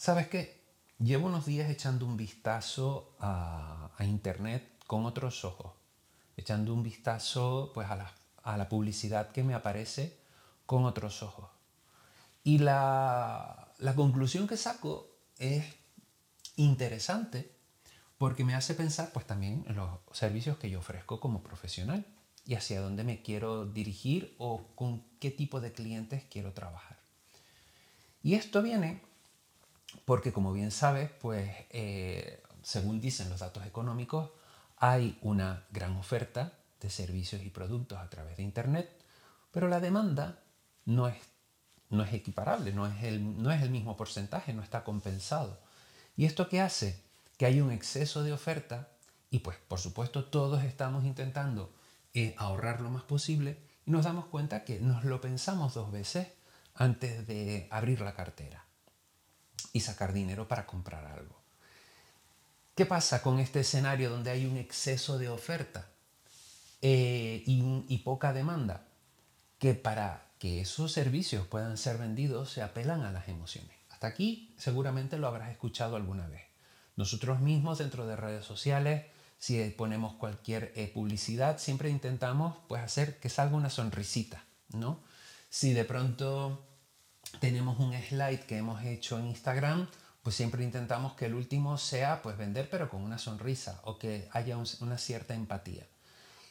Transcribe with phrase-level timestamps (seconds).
[0.00, 0.64] ¿Sabes qué?
[0.98, 5.74] Llevo unos días echando un vistazo a, Internet con otros ojos,
[6.38, 8.10] echando un vistazo pues, a, la,
[8.42, 10.16] a la publicidad que me aparece
[10.64, 11.50] con otros ojos.
[12.42, 15.66] Y la, la conclusión que saco es
[16.56, 17.54] interesante
[18.16, 22.06] porque me hace pensar pues también en los servicios que yo ofrezco como profesional
[22.46, 26.98] y hacia dónde me quiero dirigir o con qué tipo de clientes quiero trabajar.
[28.22, 29.09] Y esto viene
[30.04, 34.30] porque, como bien sabes, pues eh, según dicen los datos económicos,
[34.76, 38.90] hay una gran oferta de servicios y productos a través de Internet,
[39.50, 40.42] pero la demanda
[40.84, 41.16] no es,
[41.90, 45.60] no es equiparable, no es, el, no es el mismo porcentaje, no está compensado.
[46.16, 47.02] ¿Y esto qué hace?
[47.36, 48.88] Que hay un exceso de oferta
[49.30, 51.72] y pues por supuesto todos estamos intentando
[52.14, 56.28] eh, ahorrar lo más posible y nos damos cuenta que nos lo pensamos dos veces
[56.74, 58.69] antes de abrir la cartera
[59.72, 61.40] y sacar dinero para comprar algo.
[62.74, 65.88] ¿Qué pasa con este escenario donde hay un exceso de oferta
[66.80, 68.86] eh, y, poca demanda?
[69.58, 73.76] Que para que esos servicios puedan ser vendidos se apelan a las emociones.
[73.90, 76.42] Hasta aquí seguramente lo habrás escuchado alguna vez.
[76.96, 79.04] Nosotros mismos dentro de redes sociales,
[79.38, 85.00] si ponemos cualquier eh, publicidad, siempre intentamos pues, hacer que salga una sonrisita, ¿no?
[85.50, 86.64] Si de pronto
[87.38, 89.88] tenemos un slide que hemos hecho en Instagram,
[90.22, 94.28] pues siempre intentamos que el último sea pues vender pero con una sonrisa o que
[94.32, 95.86] haya una cierta empatía.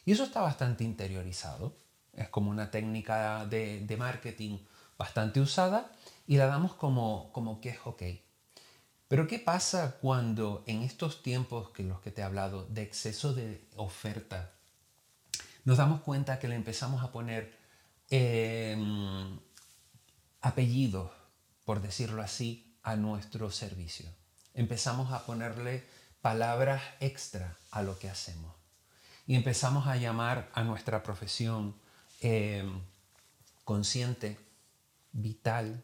[0.04, 1.76] Y eso está bastante interiorizado,
[2.14, 4.58] es como una técnica de, marketing
[4.98, 5.92] bastante usada
[6.26, 8.02] y la damos como, como que es ok.
[9.08, 13.34] Pero ¿qué pasa cuando en estos tiempos que los que te he hablado de exceso
[13.34, 14.52] de oferta,
[15.64, 17.56] nos damos cuenta que le empezamos a poner
[18.08, 19.38] em,
[20.40, 21.10] apellidos,
[21.64, 24.06] por decirlo así, a nuestro servicio.
[24.54, 25.84] Empezamos a ponerle
[26.22, 28.54] palabras extra a lo que hacemos.
[29.26, 31.76] Y empezamos a llamar a nuestra profesión
[32.20, 32.64] eh,
[33.64, 34.38] consciente,
[35.12, 35.82] vital,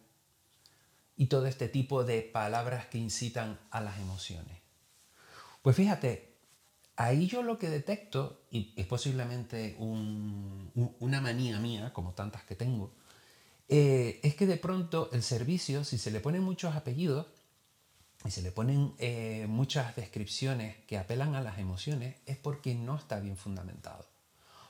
[1.16, 4.58] y todo este tipo de palabras que incitan a las emociones.
[5.62, 6.34] Pues fíjate,
[6.96, 12.92] ahí yo lo que detecto, y es posiblemente una manía mía, como tantas que tengo,
[13.68, 17.26] eh, es que de pronto el servicio, si se le ponen muchos apellidos
[18.24, 22.96] y se le ponen eh, muchas descripciones que apelan a las emociones, es porque no
[22.96, 24.06] está bien fundamentado.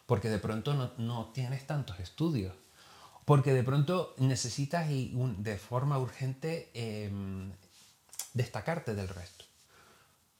[0.06, 2.54] Porque de pronto no, tienes tantos estudios.
[3.24, 7.50] Porque de pronto necesitas de forma urgente em,
[8.34, 9.44] destacarte del resto.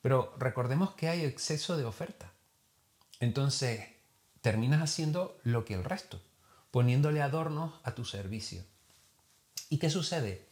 [0.03, 2.33] Pero recordemos que hay exceso de oferta.
[3.19, 3.81] Entonces,
[4.41, 6.21] terminas haciendo lo que el resto
[6.77, 8.63] poniéndole adornos a tu servicio.
[9.71, 10.47] ¿Y qué sucede?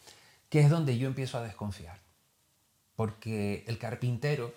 [0.48, 2.00] Que es donde yo empiezo a desconfiar.
[2.96, 4.54] Porque el carpintero,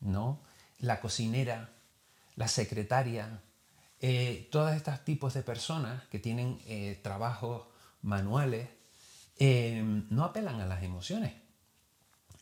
[0.00, 0.42] ¿no?
[0.78, 1.70] la cocinera,
[2.36, 3.40] la secretaria,
[4.00, 7.66] eh, todos estos tipos de personas que tienen eh, trabajos
[8.02, 8.68] manuales,
[9.38, 11.32] eh, no apelan a las emociones.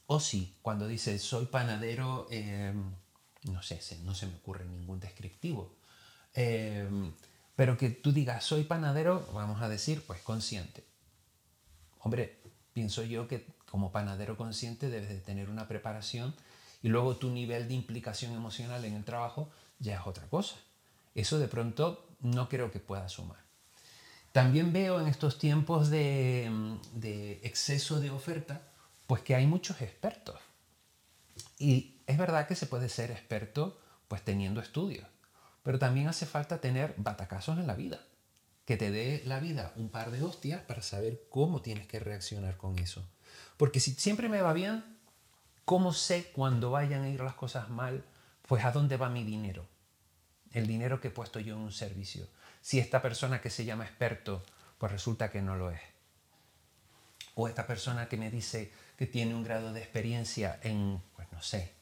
[0.09, 2.27] O sí, cuando dice soy panadero,
[3.45, 5.77] no sé, no se me ocurre ningún descriptivo.
[7.57, 10.85] Pero que tú digas, soy panadero, vamos a decir, pues consciente.
[12.01, 12.39] Hombre,
[12.75, 16.35] pienso yo que como panadero consciente debes de tener una preparación
[16.83, 20.57] y luego tu nivel de implicación emocional en el trabajo ya es otra cosa.
[21.15, 23.39] Eso de pronto no creo que pueda sumar.
[24.33, 26.51] También veo en estos tiempos de,
[26.93, 28.61] de exceso de oferta,
[29.07, 30.39] pues que hay muchos expertos.
[31.59, 35.07] Y es verdad que se puede ser experto pues teniendo estudios.
[35.67, 37.99] Pero también hace falta tener batacazos en la vida.
[38.67, 42.57] Que te dé la vida un par de hostias para saber cómo tienes que reaccionar
[42.57, 43.05] con eso.
[43.57, 44.85] Porque si siempre me va bien,
[45.65, 48.05] ¿cómo sé cuando vayan a ir las cosas mal?
[48.47, 49.67] Pues a dónde va mi dinero.
[50.53, 52.29] El dinero que he puesto yo en un servicio.
[52.61, 54.45] Si esta persona que se llama experto,
[54.79, 55.81] pues resulta que no lo es.
[57.35, 61.43] O esta persona que me dice que tiene un grado de experiencia en, pues no
[61.43, 61.73] sé,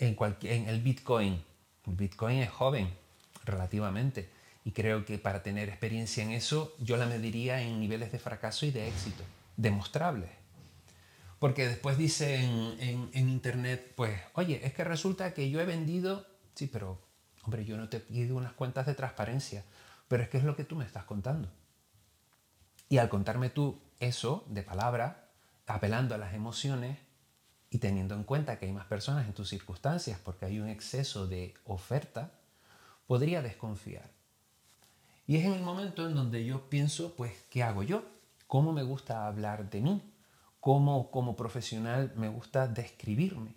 [0.00, 1.44] en, en el Bitcoin,
[1.96, 2.92] Bitcoin es joven,
[3.44, 4.28] relativamente,
[4.64, 8.66] y creo que para tener experiencia en eso yo la mediría en niveles de fracaso
[8.66, 9.24] y de éxito,
[9.56, 10.30] demostrables.
[11.38, 16.66] Porque después dice en, Internet, pues, oye, es que resulta que yo he vendido, sí,
[16.66, 17.00] pero,
[17.44, 19.64] hombre, yo no te pido unas cuentas de transparencia,
[20.08, 21.48] pero es que es lo que tú me estás contando.
[22.88, 25.28] Y al contarme tú eso de palabra,
[25.66, 26.98] apelando a las emociones,
[27.70, 31.26] y teniendo en cuenta que hay más personas en tus circunstancias porque hay un exceso
[31.26, 32.32] de oferta,
[33.06, 34.10] podría desconfiar.
[35.26, 38.02] Y es en el momento en donde yo pienso, pues, ¿qué hago yo?
[38.46, 40.02] ¿Cómo me gusta hablar de mí?
[40.60, 43.54] cómo como profesional me gusta describirme.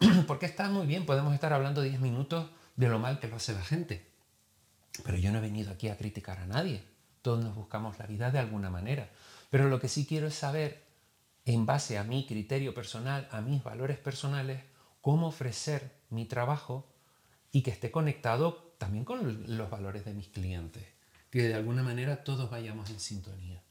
[0.26, 3.52] Porque está muy bien, podemos estar hablando 10 minutos de lo mal que lo hace
[3.52, 4.06] la gente.
[5.04, 6.82] Pero yo no he venido aquí a criticar a nadie.
[7.22, 9.10] Todos nos buscamos la vida de alguna manera.
[9.50, 10.84] Pero lo que sí quiero es saber,
[11.48, 14.62] en base a mi criterio personal, a mis valores personales,
[15.00, 16.86] cómo ofrecer mi trabajo
[17.50, 20.84] y que esté conectado también con los valores de mis clientes.
[21.30, 23.62] Que de alguna manera todos vayamos en sintonía.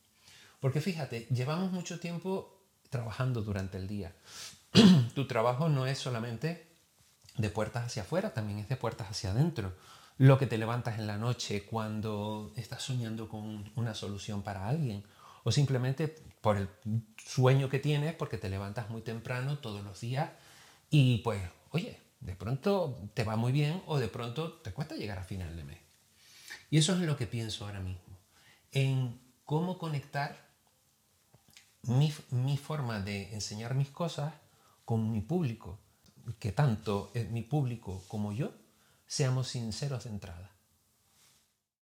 [0.60, 4.12] Porque fíjate, llevamos mucho tiempo trabajando durante el día.
[5.14, 6.68] tu trabajo no es solamente
[7.38, 9.76] de puertas hacia afuera, también es de puertas hacia adentro.
[10.18, 15.04] Lo que te levantas en la noche cuando estás soñando con una solución para alguien
[15.48, 16.10] o simplemente
[16.42, 16.68] por el
[17.16, 20.30] sueño que tienes porque te levantas muy temprano todos los días
[20.90, 25.20] y pues, oye, de pronto te va muy bien o de pronto te cuesta llegar
[25.20, 25.78] a final de mes.
[26.70, 28.20] Y eso es lo que pienso ahora mismo,
[28.74, 30.50] en cómo conectar
[31.84, 34.34] mi, mi forma de enseñar mis cosas
[34.84, 35.80] con mi público,
[36.40, 38.52] que tanto mi público como yo
[39.06, 40.57] seamos sinceros de entrada.